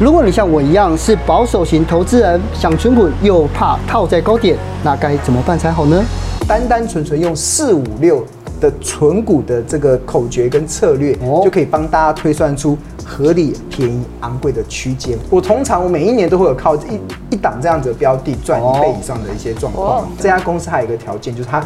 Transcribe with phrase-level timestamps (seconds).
[0.00, 6.00] 如果你像我一样是保守型投资人，想存股又怕套在高点，那该怎么办才好呢？
[6.46, 8.24] 单单纯纯用四五六
[8.60, 15.18] 的存股的这个口诀跟策略，哦、就可以帮大家推算出合理、便宜、昂贵的区间。
[15.28, 20.02] 我通常我每一年都会有靠一一档这样子的标的赚一倍以上的一些状况。
[20.02, 21.60] 哦、这家公司还有一个条件，就是它。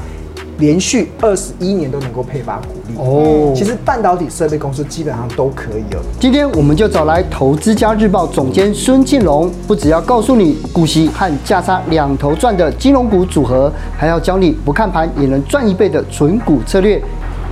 [0.63, 5.99] 连续二十一年都能够配发股利哦，其实半导体设备公司基本上都可以哦。
[6.21, 17.03] 今天我们就找来《投资家日报》总监孙庆龙，不只要告诉你股息和价差两头赚的金融股组合，还要教你不看盘也能赚一倍的存股策略。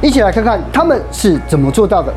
[0.00, 2.14] 一起来看看他们是怎么做到的。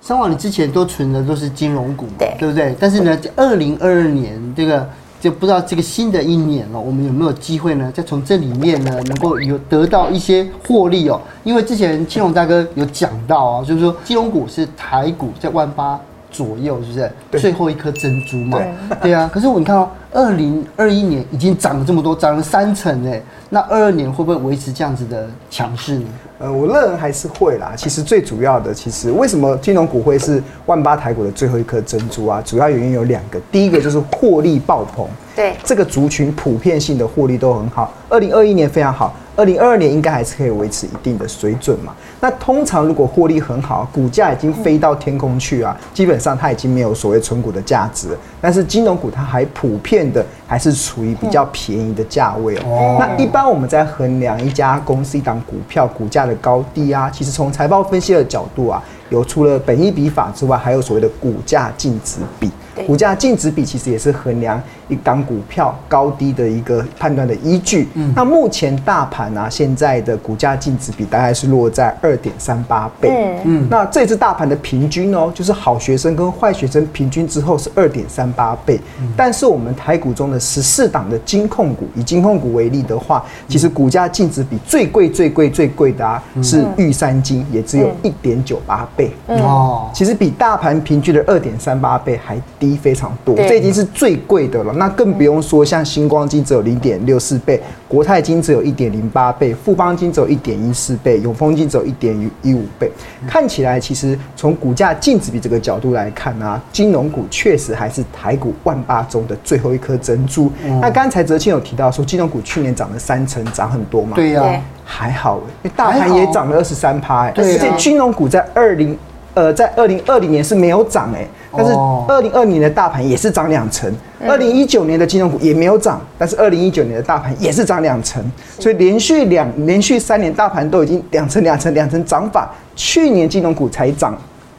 [0.00, 2.74] 三王，你之前都存的都是金融股，对对不对？
[2.80, 4.84] 但是呢，二零二二年这个。
[5.24, 7.90] 就不知道这个新的一年哦，我们有没有机会呢？
[7.94, 11.18] 再从这里面呢，能够有得到一些获利哦。
[11.44, 15.98] 因为之前青龙大哥有讲到啊，就是说金融股是台股在万八
[16.30, 16.92] 左右，是
[17.30, 17.40] 不是？
[17.40, 18.58] 最后一颗珍珠嘛。
[18.58, 19.30] 对， 对啊。
[19.32, 23.22] 可是我你看哦，二零二一年已经涨了这么多，涨了三成哎。
[23.48, 26.06] 那二二年会不会维持这样子的强势呢？
[26.44, 27.72] 呃，我认为还是会啦。
[27.74, 32.42] 其实最主要的，其实为什么金融股会是万八台股的最后一颗珍珠啊？
[32.44, 37.90] 主要原因有两个，第一个就是获利爆棚，对，这个族群普遍性的获利都很好。
[38.10, 41.94] 二零二一年非常好，二零二二年应该还是可以维持一定的水准嘛。
[42.20, 48.18] 那通常如果获利很好，股价已经飞到天空去啊，基本上它已经没有所谓存股的价值了。
[48.42, 50.22] 但是金融股它还普遍的
[50.54, 52.96] 还是处于比较便宜的价位哦。
[53.00, 62.48] 那一般我们在衡量一家公司一档股票股价的高低啊，其实从财报分析的角度啊，有除了本益比法之外，还有所谓的股价净值比。
[62.86, 67.88] 股价净值比其实也是衡量一档股票高低的一个判断的依据。
[67.94, 73.10] 嗯，那目前大盘啊，现在的股价净值比大概是落在二点三八倍。
[73.10, 78.80] 嗯嗯，那这次大盘的平均哦，就是好学生跟坏学生平均之后是二点三八倍。
[79.00, 89.12] 嗯，但是我们台股中的十四档的金控股，以金控股为例的话，其实股价净值比最贵、最贵、最贵的啊，是玉山金，也只有一点九八倍。
[89.28, 92.63] 哦，其实比大盘平均的二点三八倍还低。
[92.64, 94.72] 低非常多，这已经是最贵的了。
[94.74, 102.90] 那更不用说像星光金只有零点六四倍，国泰金只有一点零八倍，富邦金只有一点一四倍，永丰金只有一点一五倍。
[103.26, 110.50] 看起来，其实从股价净值比这个角度来看呢、啊，金融股确实还是台股万八中的最后一颗珍珠。
[110.80, 114.16] 那刚才哲青有提到说，金融股去年涨了三成，涨很多嘛？
[114.16, 118.96] 对呀，还好，因为大盘也涨了二十三趴，而且金融股在二零
[119.34, 121.26] 呃在二零二零年是没有涨哎。
[121.56, 121.72] 但是
[122.08, 123.92] 二零二零年的大盘也是涨两成，
[124.26, 128.22] 二零一九年的金融股也没有涨，但是二零一九年的大盘也是涨两成，
[128.58, 134.16] 所以连续两连续三年大盘都已经两成两成两成涨法，去年金融股才涨。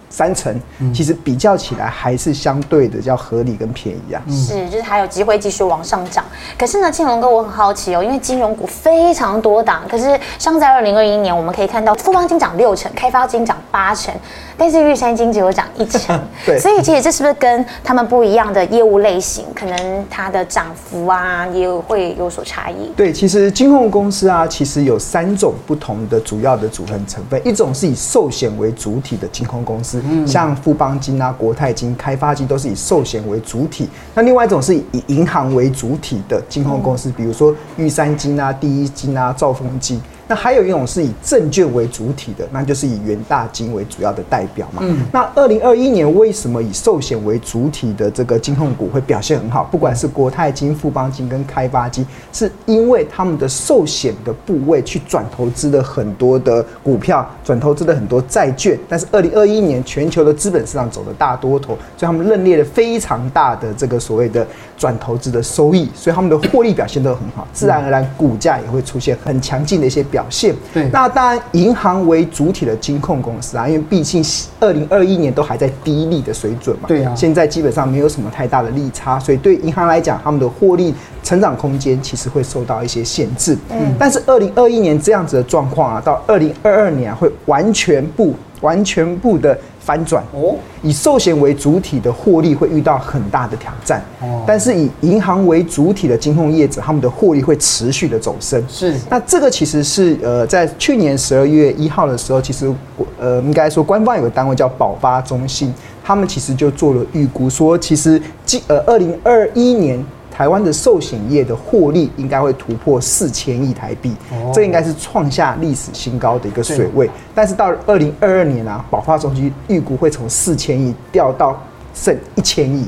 [0.10, 0.54] 三成，
[0.94, 4.22] 其实比较起来还是相对的较合理跟便宜啊。
[4.30, 6.24] 是，就是还有机会继续往上涨。
[6.58, 14.14] 可是呢，庆龙哥，我很好奇哦，因为金融股非常多档，可是像在二零二一年，我们可以看到富邦金涨六成，开发金涨八成，
[14.58, 16.20] 但是玉山金只有涨一成。
[16.46, 22.92] 对，所以其实这是不是跟他们不一样的业务类型，可能它的涨幅啊也会有所差异？
[22.96, 29.95] 对，其实金控公司啊，其实有三种不同的主要的组成成分，一种是以寿险为主体的金控公司。
[30.26, 40.02] 像富邦金啊、国泰金、开发金都是以寿险为主体，那另外一种是以银行为主体的金控公司，比如说玉山金啊、第一金啊、兆丰金。
[40.28, 44.82] 那还有一种是以证券为主体的，那就是以元大金为主要的代表嘛。
[44.84, 45.06] 嗯。
[45.14, 49.64] 那二零二一年为什么以寿险为主体的这个金控股会表现很好？
[49.66, 52.04] 不管是国泰金、富邦金跟开发金，
[52.34, 58.80] 是因为他们的寿险的部位去转投资了很多的股票，转投资了很多债券。
[58.90, 70.04] 但是二零二一年全球的资本市场走的大多头，所以他们认列了非常大的这个所谓的转投资的收益，所以他们的获利表现都很好，自然而然股价也会出现很强劲的一些。
[70.16, 74.24] 表现对，那当然，银行为主体的金控公司啊，因为毕竟
[74.62, 83.58] 二零二一年都还在低利的水准嘛，对啊，现在基本上没有什么太大的利差，所以对银行来讲，他们的获利成长空间其实会受到一些限制。
[83.70, 89.60] 嗯，但是二零二一年这样子的状况啊，到二零二二年会完全不完全不的。
[89.86, 98.62] 翻转哦，以寿险为主体的获利会遇到很大的挑战哦，但是以银行为主体的金控业者，他们的获利会持续的走升。
[98.68, 102.74] 是，那这个其实是呃，在去年十二月一号的时候，其实
[103.20, 105.72] 呃，应该说官方有个单位叫保发中心，
[106.04, 110.04] 他们其实就做了预估，说其实今呃二零二一年。
[110.36, 117.10] 台湾的寿险业的获利应该会突破四千亿台币，哦、这应该是创下历史新高的一个水位。
[117.34, 121.58] 但是到二零二二年啊，保发中心预估会从四千亿掉到
[121.94, 122.86] 剩一千亿。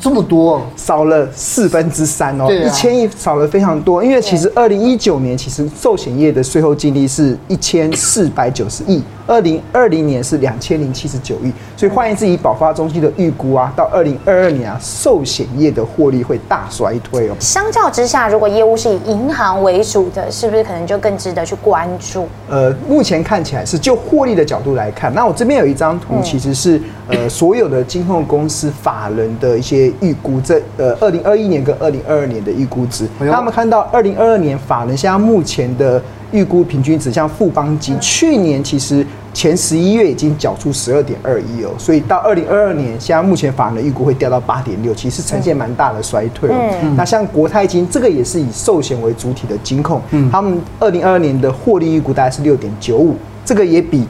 [0.00, 4.02] 这么多，少了四分之三哦，一千亿少了非常多。
[4.02, 11.52] 因为其实二零一九年，其实寿险业的税后净利是一千四百九十亿，二零二零年是两千零七十九亿。
[11.76, 17.34] 所以换言之，以保发中心的预估啊，到二零二二年啊，寿险业的获利会大衰退哦。
[17.40, 22.28] 相较之下，如果业务是以银行为主的，是不是可能就更值得去关注？
[22.48, 29.87] 呃，目前看起来是就获利的角度来看，那我这边有一张图，其实是呃所有的金控公司法人的一些。
[30.00, 36.02] 预估这呃，二零二一年跟二零二二年的预估值，那我们看到二零二二年法人现在目前的
[36.32, 46.50] 预估平均值，像富邦金去年其实前十一月已经缴出十二点二一哦，所以到二零二二年，现在目前法人的预估会掉到八点六，其实呈现蛮大的衰退。
[46.52, 54.06] 嗯，那像国泰金这个也是以寿险为主体的金控，嗯，他们二零二二年的获利预估大概是六点九五，这个也比。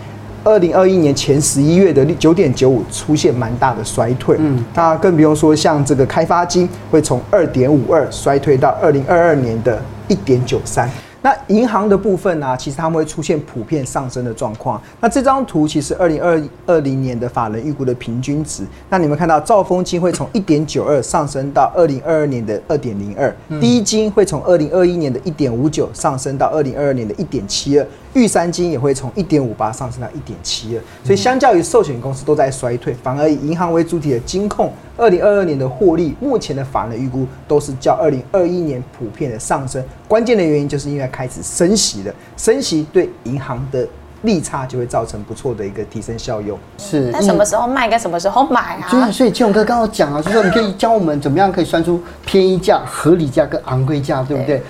[0.49, 9.79] 二零二一年前十一月的九点九五出现蛮大的衰退，嗯，那更不用说像这个开发金会从二点五二衰退到二零二二年的
[10.09, 10.91] 一点九三。
[11.21, 14.81] 那银行的部分呢、啊，其实他们会出现普遍上升的状况。
[15.01, 27.87] 那这张图其实二零二二零年的法人预估的平均值，那你们看到兆丰金会从一点九二上升到二零二二年的二点零二，第一金会从二零二一年的一点五九上升到二零二二年的一点七二。
[28.15, 39.83] 玉山金也会从一点五八上升到一点七二，所以相较于寿险公司都在衰退，反而以银行为主体的金控，二零二二年的获利，目前的法人预估都是较二零二一年普遍的上升。
[40.07, 43.87] 关键的原因就是因为开始升息了，升息对银行的
[44.23, 46.59] 利差就会造成不错的一个提升效用。
[46.79, 48.89] 是，那什么时候卖跟什么时候买啊？
[48.89, 54.61] 所以，所以金龙哥刚刚讲啊，就是说你可以教我们怎么样可以算出便宜价、合理价跟昂贵价，对不对？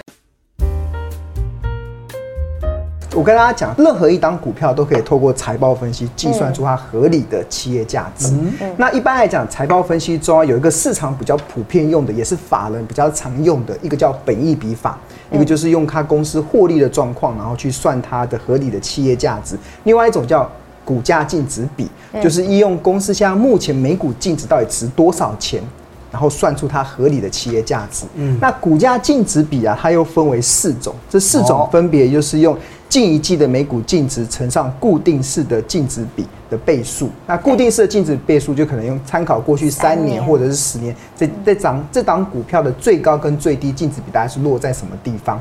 [3.19, 8.33] 我跟大家讲，任何一档股票都可以透过财报分析计算出它合理的企业价值。
[8.77, 14.97] 那一般来讲，财报分析中有一个市场比较普遍用的，也是法人比较常用的一个叫本益比法，
[15.33, 19.59] 一个就是用它公司获利的状况，然后去算它的合理的企业价值。
[19.83, 20.49] 另外一种叫
[20.85, 21.91] 股价净值比，
[22.23, 25.61] 就是利用公司现在目前每股净值到底值多少钱，
[26.11, 28.07] 然后算出它合理的企业价值。
[28.15, 32.57] 嗯，那股价净值比啊，它又分为四种，这四种分别就是用。
[32.89, 45.39] 近一季的每股净值乘上固定式的净值比的倍数，那固定式的净值倍数就可能用参考过去三年或者是十年，这这档这档股票的最高跟最低净值比大概是落在什么地方？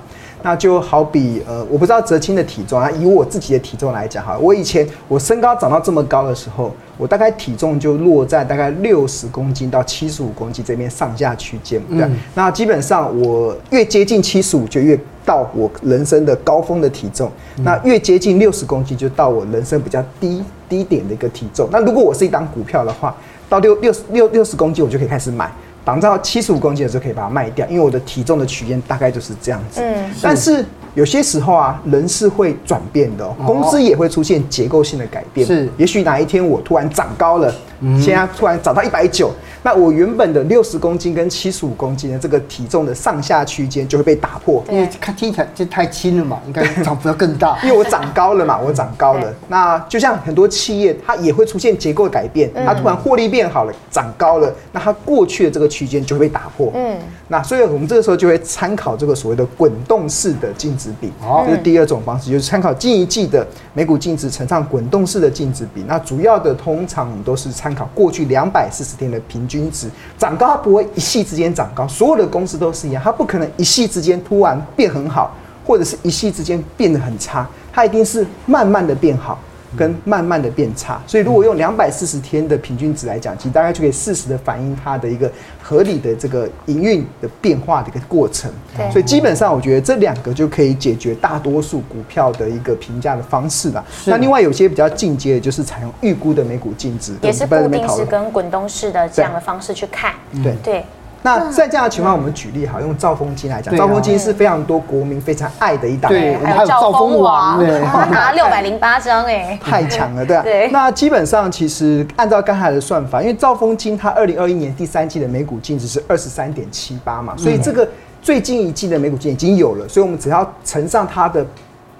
[0.47, 12.07] 那就好比呃，我不知道哲青的体重啊，以我自己的体重来讲哈，我以前我身高长到这么高的时候，我大概体重就落在大概六十公斤到七十五公斤这边上下区间，对。
[12.33, 21.67] 那基本上我越接近七十五就越到我人生的高峰的体重，那越接近六十公斤就到我人生比较低低点的一个体重。
[21.69, 23.13] 那如果我是一档股票的话，
[23.49, 25.51] 到六六六六十公斤我就可以开始买。
[25.87, 29.79] 涨到七十五公斤的时候可以把它卖掉，因为我的体重的曲线大概就是这样子。
[29.81, 35.47] 嗯，但是有些时候啊，人是会转变的，公司也会出现结构性的改变。
[35.47, 37.55] 是，也许哪一天我突然长高了，
[37.99, 39.31] 现在突然涨到一百九。
[39.63, 47.57] 那我原本的六十公斤跟七十五公斤的这个体重的上下区间就会被打破，因为它听起来就太轻了嘛，应该涨幅要更大。
[47.63, 49.33] 因为我长高了嘛，我长高了。
[49.49, 56.71] 那就像很多企业，它也会出现结构改变，它突然获利变好了，长高了，那它过去的这个区间就会被打破。
[56.73, 61.11] 嗯，那所以我们这个时候就会参考这个所谓的滚动式的净值比，
[61.45, 65.83] 这是第二种方式，就是参考近一季的每股净值乘上滚动式的净值比。
[65.87, 69.57] 那主要的通常我们都是参考过去两百四十天的平均。
[69.57, 79.39] 均值涨高，它不会一夕之间涨高，所有的公司都是一样，它不可能一夕之间突然变很好，或者是一夕之间变得很差，它一定是慢慢的变好，
[79.77, 80.99] 跟慢慢的变差。
[81.05, 85.31] 所以如果用两百四十天的平均值来讲，其实大概就可以适时的反映它的一个
[85.61, 88.51] 合理的这个营运的变化的一个过程。
[88.91, 93.85] 所以基本上我觉得这两个就可以解决大多数股票的一个评价的方式了。
[94.05, 100.13] 那另外有些比较进阶的，就是采用预估的每股净值，也是固定式跟滚动式的这样的方式去看。
[100.43, 100.85] 对对。
[101.27, 110.43] 那在这样的情况，我们举例哈，用兆丰金来讲，兆丰金是非常多国民非常爱的一档，对，还有兆丰王，他拿了六百零八张哎，太强了，对啊。
[110.43, 110.69] 对。
[110.71, 117.85] 那基本上其实按照刚才的算法，因为兆丰金它二零二一年第三季的每股净值是二十三点七八嘛，所以这个
[118.21, 121.45] 最近一季的每股净已经有了，所以我们只要乘上它的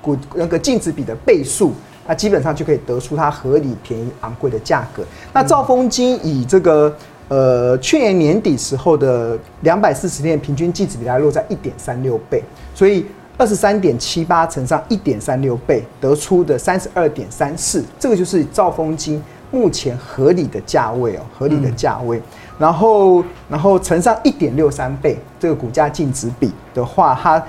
[0.02, 1.74] 股那个净值比的倍数，
[2.08, 5.04] 那基本上就可以得出它合理、便宜、昂贵的价格。
[5.34, 6.96] 那兆丰金以这个。
[7.30, 12.42] 呃，去年年底时候的两百四十天平均净值比大概落在一点三六倍，
[12.74, 13.06] 所以
[13.38, 22.18] 二十三点七八乘上一点三六倍得出的三十二点三四，这个就是兆丰金目前合理的价位哦，合理的价位。
[22.18, 22.24] 嗯、
[22.60, 27.44] 然后，然后乘上一点六三倍这个股价净值比的话，它。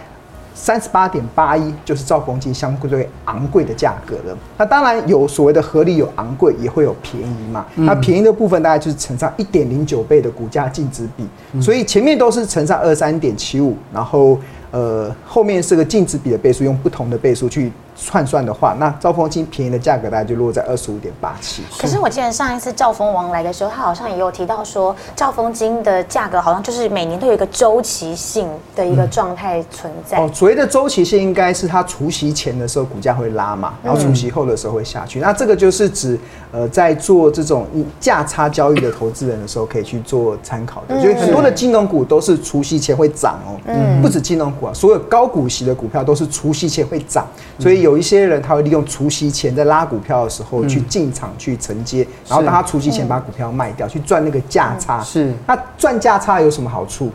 [0.60, 4.36] 三十八点八一就是兆丰金相对昂贵的价格了。
[4.56, 7.64] 那当然有所谓的合理，有昂贵，也会有便宜嘛。
[7.76, 11.24] 那便宜的部分大概就是乘上一点零九倍的股价净值比，
[11.62, 14.36] 所以前面都是乘上二三点七五，然后
[14.72, 17.70] 呃后面是个净值比的倍数，用不同的倍数去。
[18.10, 21.62] 换算的话，那兆丰金便宜的价格大概就落在二十五点八七。
[21.78, 30.20] 可是我记得上一次兆丰王来的时候，他好像也有提到说，兆丰金的价格好像就是每年都有一个周期性的一个状态存在。
[30.20, 35.18] 嗯、哦，所谓的周期性应该是它除夕前的时候股价会拉嘛，然后除夕后的时候会下去。
[35.18, 36.18] 嗯、那这个就是指
[36.52, 37.66] 呃在做这种
[37.98, 40.98] 价差交易的投资人的时候可以去做参考的。
[41.00, 47.26] 所以、嗯、很多的金融股都是除夕前会涨哦，嗯，不止金融股啊，所有高股息的股票都是除夕前会涨，
[47.58, 47.87] 所以有。
[47.88, 55.02] 有一些人他会利用除夕前在拉股票的时候去进场去承接，然后当他除夕前把股票卖掉，去赚那个价差。
[55.02, 57.10] 是，那赚价差有什么好处？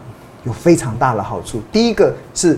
[0.45, 1.61] 有非常大的好处。
[1.71, 2.57] 第一个是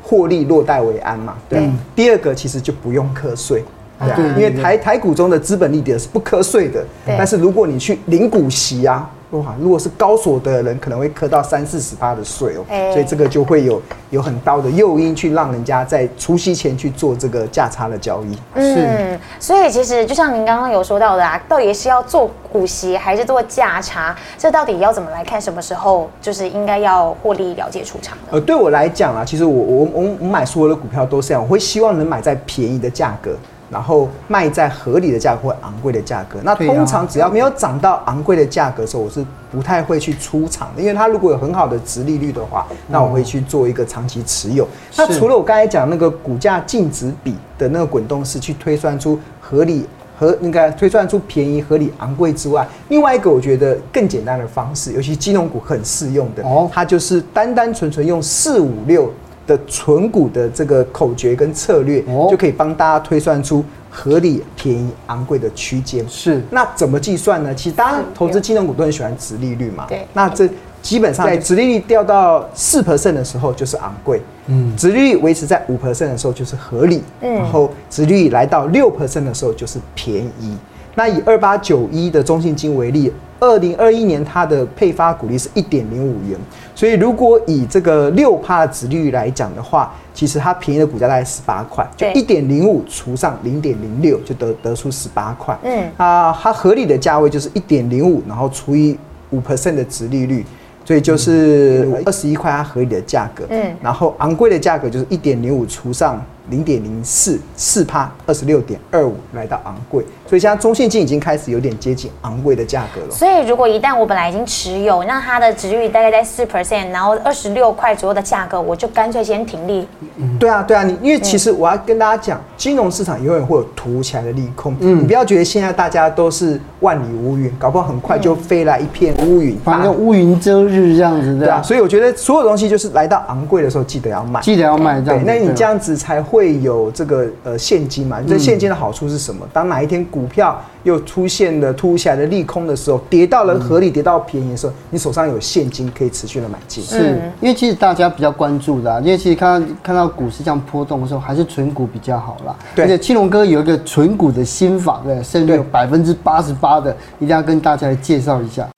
[0.00, 1.68] 获利落袋为安嘛，对。
[1.96, 3.64] 第二个其实就不用课税，
[3.98, 6.84] 对，因为台台股中的资本利得是不瞌睡的。
[7.04, 9.10] 但是如果你去领股息啊。
[9.38, 18.38] 哇，如果是高所得的人，可能会课到三四十趴的税哦，欸、所以这个就会有有很高的诱因去让人家在除夕前去做这个价差的交易。
[18.54, 24.16] 嗯，所以其实就像您刚刚有说到的啊，到底是要做股息还是做价差？
[24.38, 25.40] 这到底要怎么来看？
[25.40, 28.16] 什么时候就是应该要获利了结出场？
[28.30, 33.36] 呃，对我来讲啊，其实我我我我买所有的股票都是这样，我会希望能买在便宜的价格。
[33.70, 36.38] 然后卖在合理的价格或昂贵的价格。
[36.42, 44.66] 那通常只要没有涨到昂贵的价格的时候，我是不太会去出场的，因为它如果有很好的值利率的话，那我会去做一个长期持有。
[44.96, 49.86] 那除了我刚才讲那个股价净值比的那个滚动式去推算出合理
[50.18, 56.42] 和那个推算出便宜、合理、昂贵之外，另外一个我觉得更简单的方式，尤其金融股很适用的，
[56.72, 59.12] 它就是单单纯纯用四五六。
[59.46, 66.04] 的存股的这个口诀跟策略，就可以帮大家推算出合理、便宜、昂贵的区间。
[66.08, 67.54] 是，那怎么计算呢？
[67.54, 69.86] 其实大家投资金融股都很喜欢殖利率嘛。
[69.88, 70.06] 对。
[70.12, 70.48] 那这
[70.82, 80.56] 基本上在殖利率掉到四 percent 的时候就是昂贵，嗯，殖利率维持在五 percent 的时候就是合理，嗯，然后殖利率来到六 percent 的时候就是便宜。
[80.94, 83.12] 那以二八九一的中信金为例。
[83.38, 86.38] 二零二一年它的配发股利是一点零五元，
[86.74, 95.56] 所以如果以这个六趴的值利率来讲的话，其实它便宜的股价大概十八块，就一点零五除上零点零六就得得出十八块。
[95.62, 98.96] 嗯，啊，它合理的价位就是一点零五，然后除以
[99.30, 100.44] 五 percent 的值利率，
[100.84, 103.44] 所以就是二十一块它合理的价格。
[103.50, 110.04] 嗯，然后昂贵的价格就是一点零五除上零点零四，四趴二十六点二五来到昂贵。
[110.26, 113.10] 所以现在中信金已经开始有点接近昂贵的价格了。
[113.10, 119.86] 所以如果一旦我本来已经持有，那它的殖利率大概在四 percent，然后二十六块左右的价格，我就干脆先停利。
[120.16, 124.76] 嗯，对啊，对啊，你因为其实我要跟大家讲，金融市场永远会有突如其来的利空。
[124.80, 131.46] 嗯，你不要觉得现在大家都是万里无云，搞不好很快就飞来一片乌云，反正乌云遮日这样子的。
[131.46, 135.00] 对啊，所以我觉得所有东西就是来到昂贵的时候，记得要买，记得要买。
[135.00, 138.20] 对，那你这样子才会有这个呃现金嘛？
[138.26, 139.46] 这现金的好处是什么？
[139.52, 146.82] 当哪一天股票又出现了突如其来的利空的时候，跌到了合理，跌到便宜的时候，你手上有现金可以持续的买进。
[146.84, 152.54] 是因为其实大家比较关注的，因为其实看到看到股市这样波动的时候，还是存股比较好啦。
[152.74, 158.68] 对，而且青龙哥有一个存股的新法，对，甚至有百分之八十八的，一定要跟大家来介绍一下。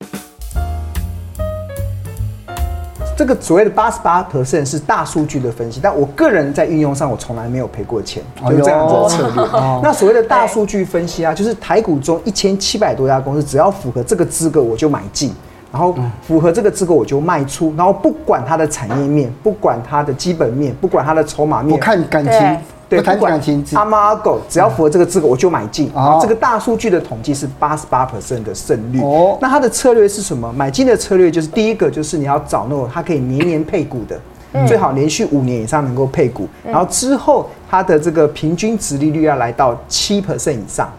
[3.19, 9.43] 这个所谓的八十八 percent 是大数据的分析，但我个人在运用上，我从来没有赔过钱，就是这样子的策略。
[9.51, 15.31] 哦、那所谓的大数据分析啊，就是台股中一千七百多家公司，只要符合这个资格，我就买进；
[15.69, 15.93] 然后
[16.25, 17.73] 符合这个资格，我就卖出。
[17.75, 22.57] 然后不管它的产业面，不管它的基本面，不管它的筹码面，我看感情。
[22.89, 23.39] 对，不管
[23.73, 25.91] 阿猫阿狗，只要符合这个资格，我就买进。
[25.93, 28.99] 然后这个大数据的统计是八十八 percent 的胜率。
[28.99, 30.51] 哦，那它的策略是什么？
[30.51, 34.19] 买进的策略就是第一个，就是你要找那种它可以年年配股的，
[34.67, 36.47] 最好连续五年以上能够配股。
[36.63, 40.91] 然后之后它的这个平均值利率要来到七 percent 以上。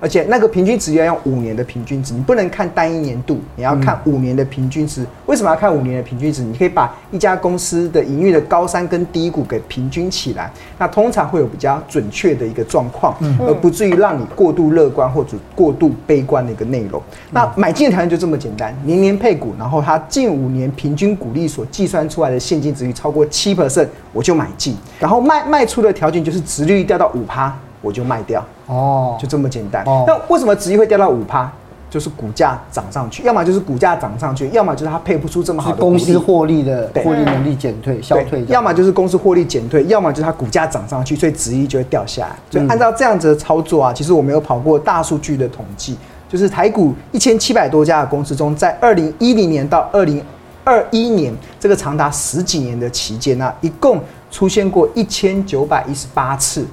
[0.00, 5.04] 而且那个平均值要用五年的平均值，你不能看单一年度，你要看五年的平均值。
[5.26, 6.42] 为什么要看五年的平均值？
[6.42, 17.02] 你可以把一家公司的营运的高山跟低谷给平均起来，那通常会有比较准确的一个状况，而不至于让你过度乐观或者过度悲观的一个内容。
[17.30, 24.76] 那买进的条件就这么简单，年年配股，然后它近五年平均股利所计算出来的现金值率超过七 percent，我就买进。
[25.00, 27.52] 然后卖卖出的条件就是值率掉到五趴。
[27.80, 29.82] 我就卖掉哦，就这么简单。
[30.06, 31.50] 那为什么殖利率会掉到五趴？
[31.90, 38.44] 就是股价涨上去，要么就是股价涨上去，要么就是它配不出这么好的公司获利的获利能力减退、消退。
[38.46, 42.36] 要么就是公司获利减退，要么就是它股价涨上去，所以殖利率就会掉下来。
[42.50, 45.96] 所以按照这样子的操作啊，其实我们有跑过大数据的统计，
[46.28, 50.22] 就是台股一千七百多家的公司中，在二零一零年到二零
[50.64, 53.98] 二一年这个长达十几年的期间呢，一共
[54.30, 56.66] 出现过一千九百一十八次。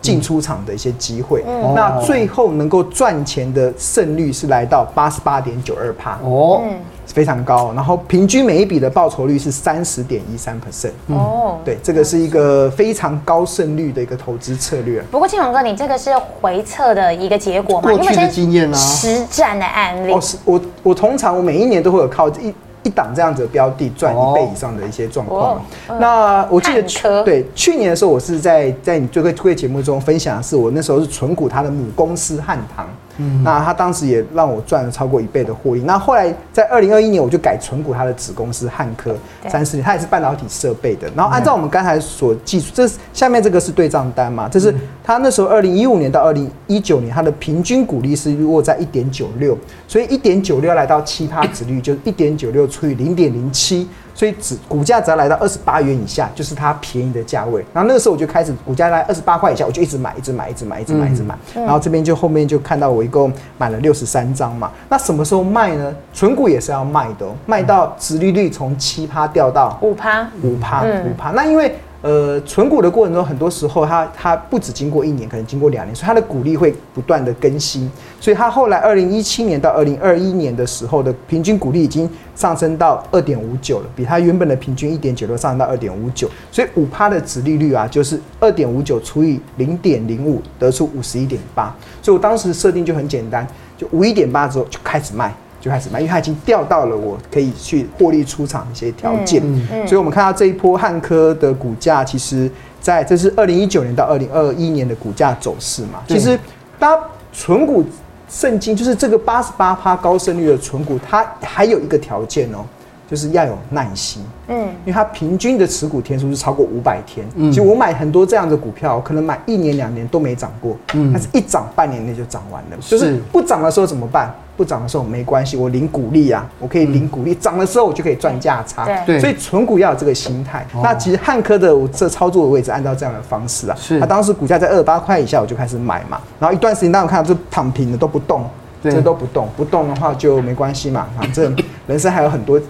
[0.00, 6.62] 进出场的一些机会，嗯、那最后能够赚钱的胜率是来到八十八点九二趴哦，
[7.06, 7.72] 非常高。
[7.74, 15.02] 然后平均每一笔的报酬率是三十点一三 percent 哦，对，这个是一个非常高胜率的一个投资策略。
[15.10, 17.90] 不过庆荣哥，你这个是回测的一个结果吗？
[17.90, 20.12] 过去的经验啊，实战的案例。
[20.12, 22.54] 哦，是我我通常我每一年都会有靠一。
[22.82, 25.56] 一档这样子的标的赚一倍以上的一些状况。
[25.56, 32.86] 哦哦、那我记得去对去年的时候，我是在在你最贵推荐节目中分享的是，我那时候是纯股它的母公司汉唐。
[33.20, 35.82] 嗯，那他当时也让我赚了超过一倍的获利。
[35.82, 39.14] 那后来在二零二一年，我就改存股他的子公司汉科
[39.48, 41.06] 三十年，它也是半导体设备的。
[41.14, 44.48] 然后按照我们刚才所记述，这下面这个是对账单嘛？
[44.48, 44.74] 这是
[45.04, 53.86] 他那时候二零一五年到二零一九年，它的平均股利是落在一点九六，所以一点九六来到七趴值率，就是一点九六除以零点零七。
[54.20, 57.64] 所以只股价只要来到二十八元以下，就是它便宜的价位。
[57.72, 61.34] 然后那个时候我就开始股价在二十八块以下，我就一直买，一直买，一直买，一直买，一直买。
[61.54, 64.70] 然后这边就后面就看到我一共买了六十三张嘛。
[64.90, 65.96] 那什么时候卖呢？
[66.12, 71.30] 存股也是要卖的，卖到殖利率从七趴掉到五趴，五趴，五趴。
[71.30, 71.74] 那因为。
[72.02, 77.90] 呃，存股的过程中，很多时候它它不只经过一年，可能经过两年，所以它的股利会不断的更新。
[78.18, 86.26] 所以它后来二零一七年到二零二一年的时候的平均股利已经上升到二点五九了，比它原本的平均一点九六上升到二点五九。
[86.50, 91.74] 所以五趴的值利率啊，就是二点五九除以零点零五，得出五十一点八。
[92.00, 95.34] 所以我当时设定就很简单，就五一点八之后就开始卖。
[95.60, 106.02] 就开始卖，因为它已经掉到了我可以去获利出场的一些条件，嗯嗯、所以我们看到这一波汉科的股价，其实在这是二零一九年到二零二一年的股价走势嘛。
[106.08, 106.38] 其实，
[106.78, 106.98] 它
[107.32, 107.84] 存股
[108.28, 112.64] 圣经就是这个八十八趴高胜率的存股，它还有一个条件哦。
[113.10, 124.32] 就是要有耐心，嗯，因为它平均的持股天数是超过五百天，嗯，其实我买很多这样的股票，可能买一年两年都没涨过，嗯，但是一涨半年内就涨完了，就是不涨的时候怎么办？
[124.56, 130.64] 不涨的时候没关系，我领股利啊，我可以领股利，涨的时候我就可以赚价差，对，所以存股要有这个心态。
[130.80, 138.44] 那其实汉科的我这操作的位置按照这样的方式啊，是，他当时股价在二十八块以下我就开始买嘛，然后一段时间当我看到就躺平了都不动，
[138.84, 141.56] 这都不动，不动的话就没关系嘛，反正
[141.88, 142.60] 人生还有很多。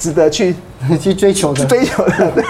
[0.00, 0.56] 值得去
[0.98, 2.30] 去追求的，追求的。
[2.34, 2.42] 对，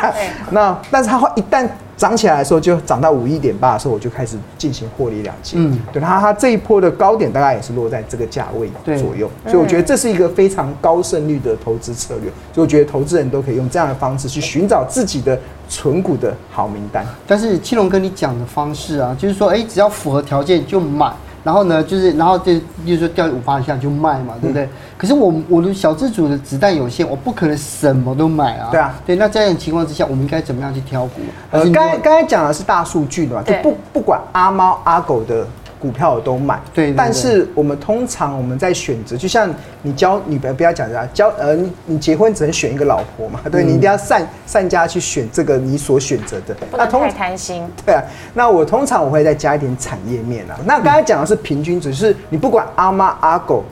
[0.53, 5.57] 那但是它一旦涨起来的时候，就涨到五一点八的时候，我就开始进行获利了结。
[5.59, 12.31] 嗯，对，它它这一波的高点大概也是落在这个价位左右，所以我觉得这是一个非常高胜率的投资策略。
[12.55, 17.05] 所以我觉得投资人都可以用这样的方式去寻找自己的存股的好名单。
[17.27, 21.13] 但是青龙跟你讲的方式啊，就是说，哎，只要符合条件就买。
[21.43, 22.53] 然后呢，就是然后就，
[22.85, 24.65] 比如说掉五趴以下就卖嘛，对不对？
[24.65, 28.69] 嗯、可是我我的小资主的子弹有限，我不可能什么都买啊。
[28.71, 29.17] 对啊，对。
[29.17, 31.21] 那这样的情况之下，我们应该怎么样去挑股？
[31.51, 35.47] 呃，刚才刚才讲的是大数据的嘛，就不不管阿猫阿狗的。
[35.81, 39.49] 股票我都买，对，但是我们通常我们在选择，就像
[39.83, 47.67] 你交女朋友，不要讲这样，交呃你你结婚只能选一个老婆嘛，对，嗯、你一定要善善加去选这个你所选择的，那通太贪心。
[47.85, 48.03] 对啊，
[48.35, 50.59] 那我通常我会再加一点产业面啊。
[50.67, 53.65] 那刚才讲的是平均值，就是你不管阿妈阿狗。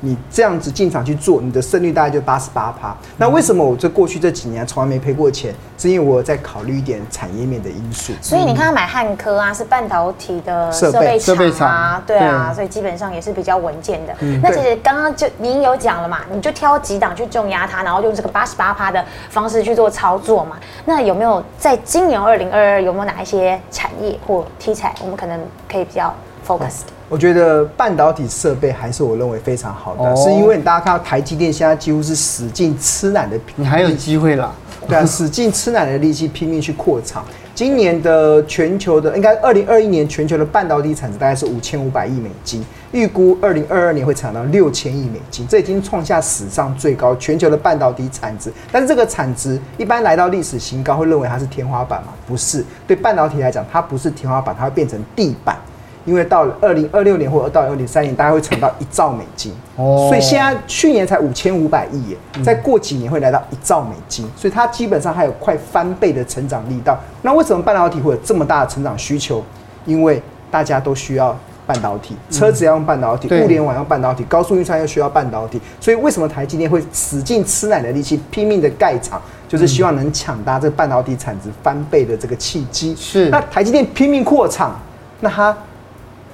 [0.00, 2.96] 你这样子进场去做，你的胜率大概就八十八趴。
[3.16, 5.54] 那为什么我这过去这几年从来没赔过钱？
[5.78, 8.12] 是因为我在考虑一点产业面的因素。
[8.20, 11.18] 所以你看他买汉科啊，是半导体的设备
[11.50, 14.14] 厂，对啊，所以基本上也是比较稳健的。
[14.42, 20.58] 那其实刚刚就您有讲了嘛，你就挑几档去重压它，然后用这个八十八趴的方式去做操作嘛。
[20.84, 26.14] 那有没有在今年二零二二有没有哪一些产业或题材，我们可能可以比较
[26.46, 26.92] focus 的？
[27.10, 34.52] 我觉得半导体设备还是我认为非常好的，是因为大家看到台积电现在几乎是使劲吃奶的，你还有机会啦。
[34.88, 37.24] 对啊，使劲吃奶的力气，拼命去扩厂。
[37.52, 48.52] 今年的全球的，应该二零二一年全球的半导体产值大概是五千五百亿美金，预估二零二二年会产到六千亿美金，这已经创下史上最高全球的半导体产值。
[48.70, 52.12] 但是这个产值一般来到历史新高，会认为它是天花板吗？
[52.26, 55.58] 不是，对半导体来讲，它不是天花板，它会变成地板。
[56.04, 59.52] 因为到了二零二六年或者到二零二三年，大概会涨到一兆美金。
[59.76, 66.98] 哦，所以现在去年才五千五百亿耶，再过几年会来到一兆美金，所以它基本上还有快翻倍的成长力道。
[67.22, 69.44] 那为什么半导体会有这么大的成长需求？
[69.84, 71.36] 因为大家都需要
[71.66, 75.60] 半导体，车子要用半导体，物联网要半导体，高速运算又需要半导体。
[75.80, 82.94] 所以为什么台积电会使劲吃奶的力气，拼命的盖厂，就是希望能抢搭这半导体产值翻倍的这个契机。
[82.96, 84.78] 是，那台积电拼命扩厂，
[85.20, 85.56] 那它。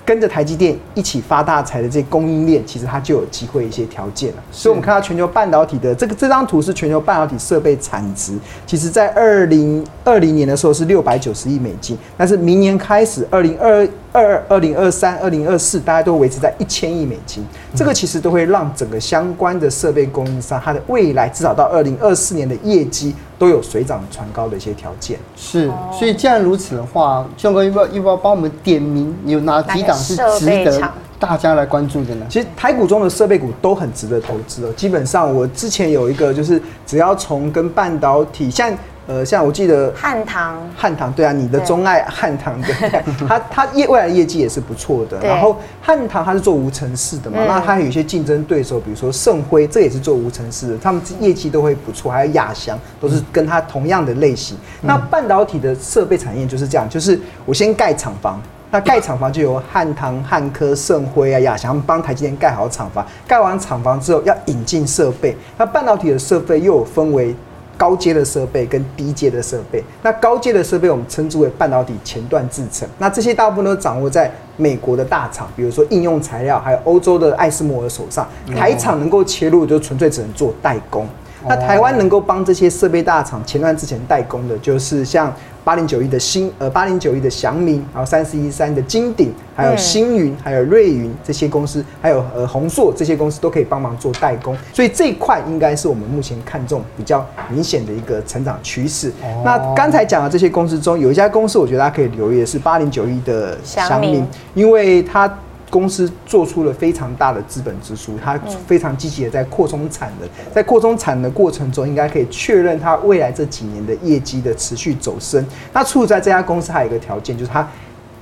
[0.07, 4.43] 跟着台积电一起发大财的这些供应链，其实它就有机会一些条件了。
[4.53, 17.45] 所以，我们看到全球半导体的这个这张图是全球半导体设备产值，其实在二零二零年的时候是六百九十亿美金，但是明年开始，二零二二、二零二三、二零二四，大家都维持在一千亿美金。
[17.75, 23.13] 这个其实都会让整个相关的设备供应商，它的未来至少到二零二四年的业绩。
[23.39, 32.27] 都有水涨船高的一些条件，是，所以既然如此的话，俊哥要不要要不要帮我们点名有哪几档是值得大家来关注的呢？
[32.29, 34.73] 其实台股中的设备股都很值得投资哦。
[34.77, 38.73] 基本上我之前有一个，就是只要从跟半导体像。
[39.09, 42.69] 呃，像我记得汉唐，汉唐对啊，你的钟爱汉唐的，
[43.29, 45.17] 它它业未来业绩也是不错的。
[45.21, 52.11] 然后汉唐它是做无尘室的嘛，那它有一些竞争对手，比如说盛辉，这也是做无尘室的，他们业绩都会不错。
[52.11, 54.59] 还有亚翔，都是跟它同样的类型。
[54.81, 63.07] 那半导体的设备产业就是这样，就是我先盖厂房，那盖厂房就由汉唐、汉科、盛辉啊、亚翔帮台积电盖好厂房。
[63.27, 67.35] 盖完厂房之后要引进设备，那半导体的设备又有分为。
[67.79, 78.27] 高阶的设备跟低阶的设备，那高阶的设备我们称之为半导体前段制程，那这些大部分都掌握在美国的大厂，比如说应用材料，还有欧洲的艾斯摩尔手上。
[78.57, 81.07] 台厂能够切入，就纯粹只能做代工。
[81.47, 85.31] 那台湾能够帮这些设备大厂前段制程代工的，就是像。
[85.67, 99.09] 八零九一的新呃八零九一的祥明，然后三四一三的金鼎，还有星云，还有瑞云这些公司，还有呃宏硕这些公司都可以帮忙做代工，所以这一块应该是我们目前看中比较明显的一个成长趋势。
[99.25, 104.25] 哦、那刚才讲的这些公司中，有一家公司我觉得大家可以留意的是八零九一的祥明，
[104.55, 105.29] 因为它。
[105.69, 115.45] 公司做出了非常大的资本支出，它非常积极的在扩充产能，在扩充产能的过程中，应该可以确认它未来这几年的业绩的持续走升。
[115.73, 117.69] 那处在这家公司还有一个条件，就是它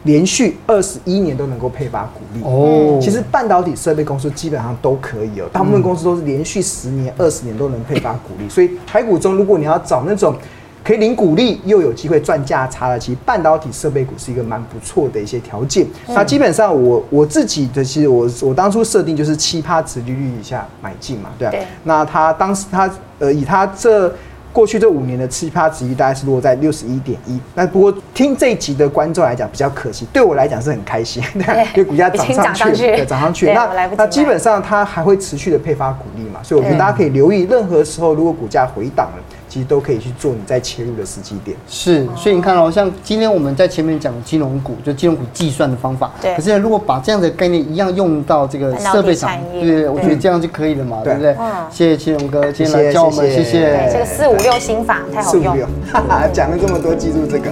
[0.05, 2.41] 连续二十一年都能够配发股利。
[2.43, 8.49] 哦，其实半导体设备公司基本上都可以哦，大部分公司都是连续十年、二十年都能配发股利。
[8.49, 10.35] 所以台股中，如果你要找那种。
[10.85, 15.87] 可以领股利又有机会赚价差的，其实半导体设备股是一个蛮不错的一些条件。
[16.09, 21.55] 那基本上我我自己的其实我我当初设定就是七趴殖利率以下买进嘛，对啊。
[21.85, 24.15] 那他当时他呃以他这
[24.53, 27.41] 过去这五年的七趴殖利率大概是落在六十一点一。
[27.55, 33.51] 那不过听这一集的观众来讲比较可惜，对我来讲是很开心， 对，因为股价涨上去，涨上去。
[33.55, 39.23] 那那基本上它还会持续的配发股利嘛，所以我觉得大家可以留意，任何时候如果股价回档了。
[39.55, 41.57] 其实都可以去做你在切入的时机点。
[41.69, 46.11] 是，所以你看哦，像今天我们在前面讲金融股，就金融股计算的方法。
[46.21, 46.35] 对。
[46.35, 51.37] 可是如果把这样的概念一样用到这个设备厂，对，我觉得这样就可以了嘛，对不对？
[51.39, 51.53] 嗯。
[51.71, 53.89] 谢谢青龙哥今天来教我们，谢谢。
[53.93, 55.45] 这个四五六心法太好用。
[55.45, 57.49] 四五六，哈哈，讲了这么多，记住这个。